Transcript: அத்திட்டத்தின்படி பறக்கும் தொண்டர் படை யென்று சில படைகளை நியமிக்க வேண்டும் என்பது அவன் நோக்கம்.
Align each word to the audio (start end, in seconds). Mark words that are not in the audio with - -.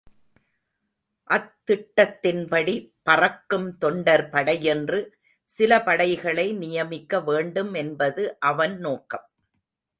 அத்திட்டத்தின்படி 1.29 2.75
பறக்கும் 3.03 3.77
தொண்டர் 3.77 4.29
படை 4.29 4.55
யென்று 4.67 4.99
சில 5.49 5.81
படைகளை 5.83 6.53
நியமிக்க 6.53 7.19
வேண்டும் 7.19 7.73
என்பது 7.73 8.23
அவன் 8.39 8.77
நோக்கம். 8.77 9.27